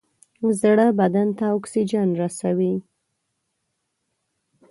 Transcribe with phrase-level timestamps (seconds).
[0.61, 2.75] زړه بدن ته اکسیجن رسوي.